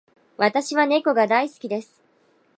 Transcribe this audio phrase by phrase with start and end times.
[0.35, 2.01] 私は猫が大好きです。